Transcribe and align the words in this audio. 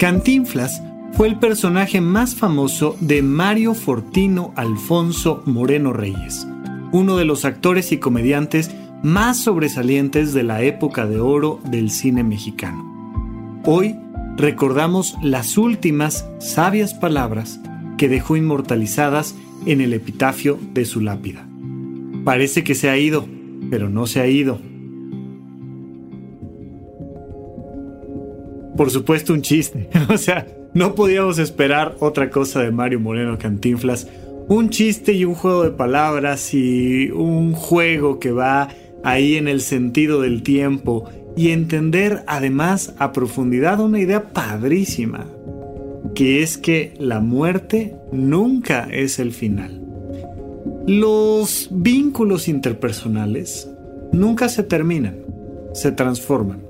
Cantinflas 0.00 0.82
fue 1.12 1.28
el 1.28 1.38
personaje 1.38 2.00
más 2.00 2.34
famoso 2.34 2.96
de 3.00 3.20
Mario 3.20 3.74
Fortino 3.74 4.54
Alfonso 4.56 5.42
Moreno 5.44 5.92
Reyes, 5.92 6.48
uno 6.90 7.18
de 7.18 7.26
los 7.26 7.44
actores 7.44 7.92
y 7.92 7.98
comediantes 7.98 8.70
más 9.02 9.36
sobresalientes 9.42 10.32
de 10.32 10.42
la 10.42 10.62
época 10.62 11.04
de 11.04 11.20
oro 11.20 11.60
del 11.70 11.90
cine 11.90 12.24
mexicano. 12.24 13.60
Hoy 13.66 13.94
recordamos 14.38 15.18
las 15.22 15.58
últimas 15.58 16.26
sabias 16.38 16.94
palabras 16.94 17.60
que 17.98 18.08
dejó 18.08 18.36
inmortalizadas 18.36 19.34
en 19.66 19.82
el 19.82 19.92
epitafio 19.92 20.58
de 20.72 20.86
su 20.86 21.02
lápida. 21.02 21.46
Parece 22.24 22.64
que 22.64 22.74
se 22.74 22.88
ha 22.88 22.96
ido, 22.96 23.28
pero 23.68 23.90
no 23.90 24.06
se 24.06 24.20
ha 24.20 24.26
ido 24.26 24.62
por 28.76 28.90
supuesto 28.90 29.32
un 29.32 29.42
chiste. 29.42 29.88
o 30.08 30.18
sea, 30.18 30.46
no 30.74 30.94
podíamos 30.94 31.38
esperar 31.38 31.96
otra 32.00 32.30
cosa 32.30 32.62
de 32.62 32.70
Mario 32.70 33.00
Moreno 33.00 33.38
Cantinflas. 33.38 34.06
Un 34.48 34.70
chiste 34.70 35.12
y 35.12 35.24
un 35.24 35.34
juego 35.34 35.62
de 35.62 35.70
palabras 35.70 36.54
y 36.54 37.10
un 37.10 37.52
juego 37.52 38.18
que 38.18 38.32
va 38.32 38.68
ahí 39.04 39.36
en 39.36 39.48
el 39.48 39.60
sentido 39.60 40.20
del 40.20 40.42
tiempo 40.42 41.08
y 41.36 41.50
entender 41.50 42.24
además 42.26 42.94
a 42.98 43.12
profundidad 43.12 43.80
una 43.80 44.00
idea 44.00 44.32
padrísima, 44.32 45.26
que 46.14 46.42
es 46.42 46.58
que 46.58 46.94
la 46.98 47.20
muerte 47.20 47.96
nunca 48.12 48.88
es 48.90 49.18
el 49.18 49.32
final. 49.32 49.80
Los 50.86 51.68
vínculos 51.70 52.48
interpersonales 52.48 53.70
nunca 54.12 54.48
se 54.48 54.62
terminan, 54.62 55.18
se 55.72 55.92
transforman. 55.92 56.69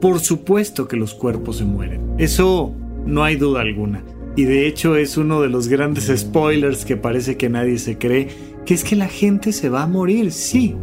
Por 0.00 0.20
supuesto 0.20 0.86
que 0.86 0.96
los 0.96 1.14
cuerpos 1.14 1.56
se 1.58 1.64
mueren. 1.64 2.14
Eso 2.18 2.72
no 3.06 3.24
hay 3.24 3.36
duda 3.36 3.62
alguna. 3.62 4.04
Y 4.36 4.44
de 4.44 4.68
hecho 4.68 4.96
es 4.96 5.16
uno 5.16 5.40
de 5.40 5.48
los 5.48 5.66
grandes 5.66 6.12
spoilers 6.16 6.84
que 6.84 6.96
parece 6.96 7.36
que 7.36 7.48
nadie 7.48 7.78
se 7.78 7.98
cree, 7.98 8.28
que 8.64 8.74
es 8.74 8.84
que 8.84 8.94
la 8.94 9.08
gente 9.08 9.52
se 9.52 9.68
va 9.68 9.82
a 9.82 9.88
morir, 9.88 10.30
sí. 10.30 10.76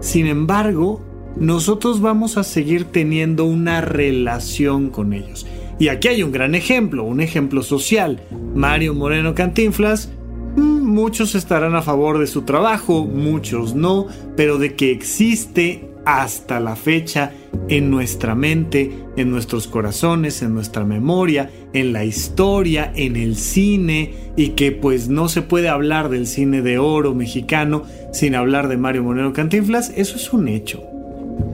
Sin 0.00 0.26
embargo, 0.26 1.00
nosotros 1.36 2.00
vamos 2.00 2.36
a 2.36 2.44
seguir 2.44 2.84
teniendo 2.84 3.44
una 3.44 3.80
relación 3.80 4.90
con 4.90 5.12
ellos. 5.12 5.46
Y 5.78 5.88
aquí 5.88 6.08
hay 6.08 6.22
un 6.22 6.32
gran 6.32 6.54
ejemplo, 6.54 7.04
un 7.04 7.20
ejemplo 7.20 7.62
social. 7.62 8.22
Mario 8.54 8.92
Moreno 8.92 9.34
Cantinflas, 9.34 10.10
mm, 10.56 10.82
muchos 10.82 11.34
estarán 11.34 11.74
a 11.74 11.82
favor 11.82 12.18
de 12.18 12.26
su 12.26 12.42
trabajo, 12.42 13.06
muchos 13.06 13.74
no, 13.74 14.06
pero 14.36 14.58
de 14.58 14.74
que 14.74 14.90
existe 14.90 15.91
hasta 16.04 16.60
la 16.60 16.76
fecha 16.76 17.32
en 17.68 17.90
nuestra 17.90 18.34
mente, 18.34 18.90
en 19.16 19.30
nuestros 19.30 19.68
corazones, 19.68 20.42
en 20.42 20.54
nuestra 20.54 20.84
memoria, 20.84 21.50
en 21.72 21.92
la 21.92 22.04
historia, 22.04 22.92
en 22.94 23.16
el 23.16 23.36
cine 23.36 24.14
y 24.36 24.50
que 24.50 24.72
pues 24.72 25.08
no 25.08 25.28
se 25.28 25.42
puede 25.42 25.68
hablar 25.68 26.08
del 26.08 26.26
cine 26.26 26.62
de 26.62 26.78
oro 26.78 27.14
mexicano 27.14 27.84
sin 28.12 28.34
hablar 28.34 28.68
de 28.68 28.76
Mario 28.76 29.04
Moreno 29.04 29.32
Cantinflas, 29.32 29.92
eso 29.96 30.16
es 30.16 30.32
un 30.32 30.48
hecho. 30.48 30.82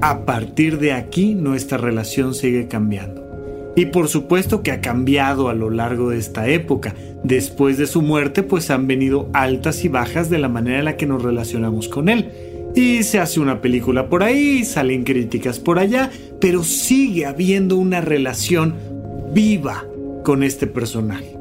A 0.00 0.24
partir 0.24 0.78
de 0.78 0.92
aquí 0.92 1.34
nuestra 1.34 1.78
relación 1.78 2.34
sigue 2.34 2.68
cambiando. 2.68 3.26
Y 3.76 3.86
por 3.86 4.08
supuesto 4.08 4.62
que 4.62 4.72
ha 4.72 4.80
cambiado 4.80 5.48
a 5.48 5.54
lo 5.54 5.70
largo 5.70 6.10
de 6.10 6.18
esta 6.18 6.48
época. 6.48 6.94
Después 7.22 7.78
de 7.78 7.86
su 7.86 8.02
muerte 8.02 8.42
pues 8.42 8.70
han 8.70 8.88
venido 8.88 9.28
altas 9.34 9.84
y 9.84 9.88
bajas 9.88 10.30
de 10.30 10.38
la 10.38 10.48
manera 10.48 10.80
en 10.80 10.84
la 10.84 10.96
que 10.96 11.06
nos 11.06 11.22
relacionamos 11.22 11.88
con 11.88 12.08
él 12.08 12.32
y 12.74 13.02
se 13.02 13.18
hace 13.18 13.40
una 13.40 13.60
película 13.60 14.08
por 14.08 14.22
ahí, 14.22 14.64
salen 14.64 15.04
críticas 15.04 15.58
por 15.58 15.78
allá, 15.78 16.10
pero 16.40 16.62
sigue 16.62 17.26
habiendo 17.26 17.76
una 17.76 18.00
relación 18.00 18.74
viva 19.32 19.84
con 20.24 20.42
este 20.42 20.66
personaje. 20.66 21.36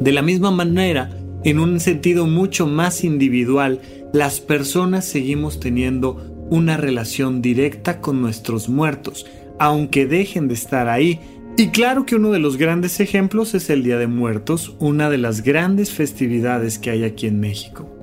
De 0.00 0.12
la 0.12 0.22
misma 0.22 0.50
manera, 0.50 1.10
en 1.44 1.58
un 1.58 1.80
sentido 1.80 2.26
mucho 2.26 2.66
más 2.66 3.04
individual, 3.04 3.80
las 4.12 4.40
personas 4.40 5.04
seguimos 5.04 5.60
teniendo 5.60 6.46
una 6.50 6.76
relación 6.76 7.42
directa 7.42 8.00
con 8.00 8.20
nuestros 8.20 8.68
muertos, 8.68 9.26
aunque 9.58 10.06
dejen 10.06 10.48
de 10.48 10.54
estar 10.54 10.88
ahí. 10.88 11.20
Y 11.56 11.68
claro 11.68 12.04
que 12.04 12.16
uno 12.16 12.30
de 12.30 12.38
los 12.38 12.56
grandes 12.56 13.00
ejemplos 13.00 13.54
es 13.54 13.70
el 13.70 13.82
Día 13.82 13.96
de 13.96 14.08
Muertos, 14.08 14.76
una 14.78 15.08
de 15.08 15.18
las 15.18 15.42
grandes 15.42 15.92
festividades 15.92 16.78
que 16.78 16.90
hay 16.90 17.04
aquí 17.04 17.26
en 17.26 17.40
México 17.40 17.93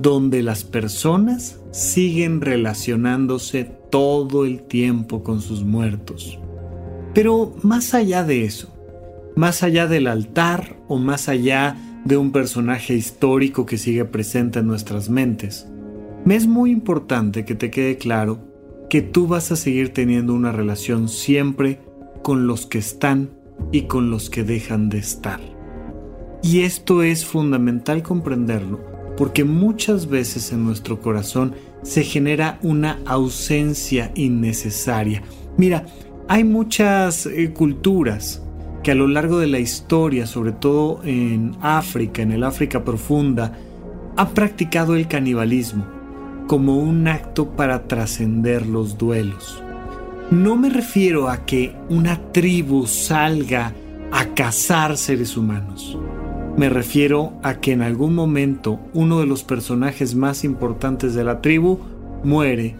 donde 0.00 0.42
las 0.42 0.64
personas 0.64 1.60
siguen 1.72 2.40
relacionándose 2.40 3.64
todo 3.64 4.44
el 4.46 4.62
tiempo 4.62 5.22
con 5.22 5.42
sus 5.42 5.62
muertos. 5.62 6.38
Pero 7.14 7.54
más 7.62 7.92
allá 7.92 8.24
de 8.24 8.44
eso, 8.44 8.72
más 9.36 9.62
allá 9.62 9.86
del 9.86 10.06
altar 10.06 10.76
o 10.88 10.98
más 10.98 11.28
allá 11.28 11.76
de 12.04 12.16
un 12.16 12.32
personaje 12.32 12.94
histórico 12.94 13.66
que 13.66 13.78
sigue 13.78 14.04
presente 14.06 14.60
en 14.60 14.66
nuestras 14.66 15.10
mentes, 15.10 15.68
me 16.24 16.34
es 16.34 16.46
muy 16.46 16.70
importante 16.70 17.44
que 17.44 17.54
te 17.54 17.70
quede 17.70 17.98
claro 17.98 18.38
que 18.88 19.02
tú 19.02 19.26
vas 19.26 19.52
a 19.52 19.56
seguir 19.56 19.92
teniendo 19.92 20.34
una 20.34 20.50
relación 20.50 21.08
siempre 21.08 21.80
con 22.22 22.46
los 22.46 22.66
que 22.66 22.78
están 22.78 23.30
y 23.70 23.82
con 23.82 24.10
los 24.10 24.30
que 24.30 24.44
dejan 24.44 24.88
de 24.88 24.98
estar. 24.98 25.40
Y 26.42 26.60
esto 26.60 27.02
es 27.02 27.26
fundamental 27.26 28.02
comprenderlo 28.02 28.89
porque 29.20 29.44
muchas 29.44 30.08
veces 30.08 30.50
en 30.50 30.64
nuestro 30.64 31.02
corazón 31.02 31.54
se 31.82 32.04
genera 32.04 32.58
una 32.62 33.00
ausencia 33.04 34.12
innecesaria. 34.14 35.22
Mira, 35.58 35.84
hay 36.26 36.42
muchas 36.42 37.26
eh, 37.26 37.52
culturas 37.52 38.42
que 38.82 38.92
a 38.92 38.94
lo 38.94 39.06
largo 39.06 39.38
de 39.38 39.46
la 39.46 39.58
historia, 39.58 40.26
sobre 40.26 40.52
todo 40.52 41.02
en 41.04 41.54
África, 41.60 42.22
en 42.22 42.32
el 42.32 42.44
África 42.44 42.82
profunda, 42.82 43.58
han 44.16 44.30
practicado 44.30 44.96
el 44.96 45.06
canibalismo 45.06 45.84
como 46.46 46.78
un 46.78 47.06
acto 47.06 47.50
para 47.50 47.86
trascender 47.88 48.64
los 48.66 48.96
duelos. 48.96 49.62
No 50.30 50.56
me 50.56 50.70
refiero 50.70 51.28
a 51.28 51.44
que 51.44 51.76
una 51.90 52.32
tribu 52.32 52.86
salga 52.86 53.74
a 54.12 54.24
cazar 54.28 54.96
seres 54.96 55.36
humanos. 55.36 55.98
Me 56.60 56.68
refiero 56.68 57.32
a 57.42 57.54
que 57.54 57.72
en 57.72 57.80
algún 57.80 58.14
momento 58.14 58.80
uno 58.92 59.20
de 59.20 59.26
los 59.26 59.44
personajes 59.44 60.14
más 60.14 60.44
importantes 60.44 61.14
de 61.14 61.24
la 61.24 61.40
tribu 61.40 61.78
muere 62.22 62.76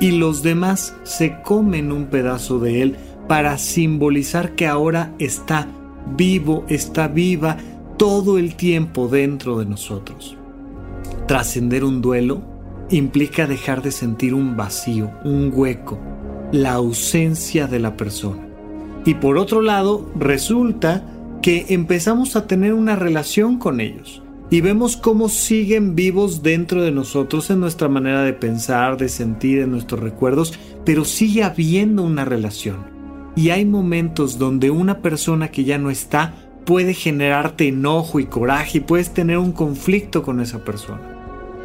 y 0.00 0.10
los 0.10 0.42
demás 0.42 0.96
se 1.04 1.40
comen 1.42 1.92
un 1.92 2.06
pedazo 2.06 2.58
de 2.58 2.82
él 2.82 2.96
para 3.28 3.56
simbolizar 3.56 4.56
que 4.56 4.66
ahora 4.66 5.14
está 5.20 5.68
vivo, 6.16 6.64
está 6.66 7.06
viva 7.06 7.56
todo 7.96 8.36
el 8.36 8.56
tiempo 8.56 9.06
dentro 9.06 9.60
de 9.60 9.66
nosotros. 9.66 10.36
trascender 11.28 11.84
un 11.84 12.02
duelo 12.02 12.42
implica 12.90 13.46
dejar 13.46 13.80
de 13.80 13.92
sentir 13.92 14.34
un 14.34 14.56
vacío, 14.56 15.08
un 15.22 15.52
hueco, 15.54 16.00
la 16.50 16.72
ausencia 16.72 17.68
de 17.68 17.78
la 17.78 17.96
persona. 17.96 18.44
Y 19.04 19.14
por 19.14 19.38
otro 19.38 19.62
lado, 19.62 20.10
resulta 20.18 21.04
que 21.42 21.66
empezamos 21.70 22.36
a 22.36 22.46
tener 22.46 22.74
una 22.74 22.96
relación 22.96 23.58
con 23.58 23.80
ellos 23.80 24.22
y 24.50 24.60
vemos 24.60 24.96
cómo 24.96 25.28
siguen 25.28 25.94
vivos 25.94 26.42
dentro 26.42 26.82
de 26.82 26.90
nosotros 26.90 27.50
en 27.50 27.60
nuestra 27.60 27.88
manera 27.88 28.22
de 28.22 28.32
pensar, 28.32 28.96
de 28.96 29.08
sentir, 29.08 29.60
en 29.60 29.70
nuestros 29.70 30.00
recuerdos, 30.00 30.58
pero 30.84 31.04
sigue 31.04 31.44
habiendo 31.44 32.02
una 32.02 32.24
relación. 32.24 32.78
Y 33.36 33.50
hay 33.50 33.64
momentos 33.64 34.38
donde 34.38 34.70
una 34.70 34.98
persona 34.98 35.48
que 35.48 35.62
ya 35.62 35.78
no 35.78 35.88
está 35.88 36.34
puede 36.64 36.94
generarte 36.94 37.68
enojo 37.68 38.18
y 38.18 38.26
coraje 38.26 38.78
y 38.78 38.80
puedes 38.80 39.14
tener 39.14 39.38
un 39.38 39.52
conflicto 39.52 40.22
con 40.22 40.40
esa 40.40 40.64
persona. 40.64 41.00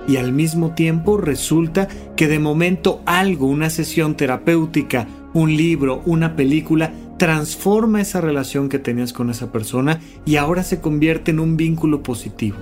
Y 0.08 0.18
al 0.18 0.32
mismo 0.32 0.76
tiempo 0.76 1.18
resulta 1.18 1.88
que 2.16 2.28
de 2.28 2.38
momento 2.38 3.02
algo, 3.08 3.48
una 3.48 3.72
sesión 3.72 4.16
terapéutica, 4.16 5.08
un 5.34 5.58
libro, 5.58 6.04
una 6.06 6.36
película, 6.36 6.94
transforma 7.18 8.02
esa 8.02 8.22
relación 8.22 8.70
que 8.70 8.80
tenías 8.80 9.14
con 9.14 9.30
esa 9.30 9.52
persona 9.52 10.02
y 10.26 10.36
ahora 10.36 10.64
se 10.64 10.82
convierte 10.82 11.32
en 11.32 11.40
un 11.40 11.58
vínculo 11.58 12.04
positivo 12.04 12.58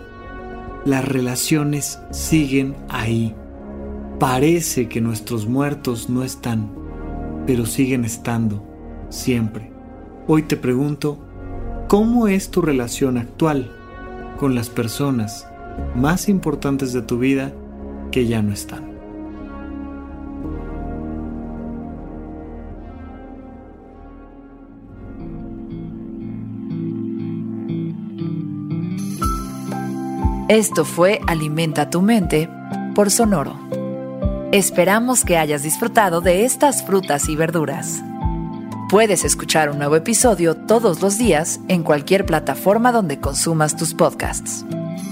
las 0.86 1.06
relaciones 1.06 2.00
siguen 2.12 2.76
ahí. 2.90 3.34
Parece 4.20 4.90
que 4.90 5.02
nuestros 5.02 5.48
muertos 5.48 6.10
no 6.10 6.24
están, 6.24 6.72
pero 7.48 7.66
siguen 7.66 8.06
estando, 8.06 8.64
siempre. 9.10 9.72
Hoy 10.28 10.44
te 10.44 10.58
pregunto, 10.58 11.20
¿cómo 11.88 12.28
es 12.28 12.50
tu 12.52 12.62
relación 12.62 13.18
actual 13.18 13.72
con 14.38 14.56
las 14.56 14.70
personas 14.70 15.48
más 15.96 16.30
importantes 16.30 16.94
de 16.94 17.02
tu 17.02 17.18
vida 17.18 17.54
que 18.12 18.28
ya 18.28 18.42
no 18.42 18.54
están? 18.54 18.93
Esto 30.50 30.84
fue 30.84 31.22
Alimenta 31.26 31.90
tu 31.90 32.02
mente 32.02 32.50
por 32.96 33.10
Sonoro. 33.12 33.58
Esperamos 34.52 35.24
que 35.24 35.38
hayas 35.38 35.64
disfrutado 35.64 36.20
de 36.20 36.44
estas 36.44 36.86
frutas 36.86 37.30
y 37.30 37.38
verduras. 37.38 38.04
Puedes 38.90 39.24
escuchar 39.24 39.70
un 39.70 39.78
nuevo 39.78 39.96
episodio 39.96 40.56
todos 40.56 41.02
los 41.02 41.18
días 41.18 41.62
en 41.70 41.82
cualquier 41.82 42.26
plataforma 42.26 42.92
donde 42.92 43.22
consumas 43.22 43.78
tus 43.78 43.94
podcasts. 43.94 44.66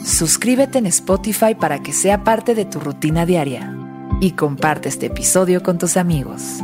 Suscríbete 0.03 0.79
en 0.79 0.87
Spotify 0.87 1.55
para 1.57 1.79
que 1.79 1.93
sea 1.93 2.25
parte 2.25 2.53
de 2.53 2.65
tu 2.65 2.81
rutina 2.81 3.25
diaria 3.25 3.73
y 4.19 4.31
comparte 4.31 4.89
este 4.89 5.05
episodio 5.05 5.63
con 5.63 5.77
tus 5.77 5.95
amigos. 5.95 6.59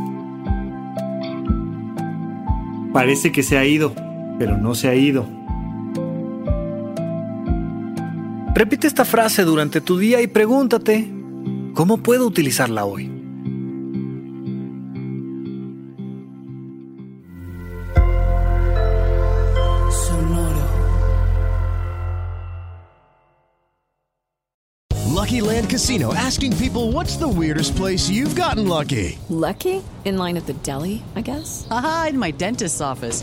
Parece 2.92 3.32
que 3.32 3.42
se 3.42 3.56
ha 3.56 3.64
ido, 3.64 3.94
pero 4.38 4.58
no 4.58 4.74
se 4.74 4.88
ha 4.88 4.94
ido 4.94 5.37
Repite 8.58 8.88
esta 8.88 9.04
frase 9.04 9.44
durante 9.44 9.80
tu 9.80 9.98
día 9.98 10.20
y 10.20 10.26
pregúntate, 10.26 11.08
¿cómo 11.74 11.98
puedo 11.98 12.26
utilizarla 12.26 12.84
hoy? 12.86 13.06
Sonoro. 19.92 20.66
Lucky 25.14 25.40
Land 25.40 25.68
Casino 25.70 26.12
asking 26.12 26.52
people 26.56 26.90
what's 26.90 27.16
the 27.16 27.28
weirdest 27.28 27.76
place 27.76 28.10
you've 28.10 28.34
gotten 28.34 28.66
lucky? 28.66 29.20
Lucky? 29.28 29.84
In 30.04 30.18
line 30.18 30.36
at 30.36 30.46
the 30.46 30.54
deli, 30.64 31.04
I 31.14 31.20
guess? 31.20 31.68
Aha, 31.70 32.08
in 32.10 32.18
my 32.18 32.32
dentist's 32.32 32.80
office. 32.80 33.22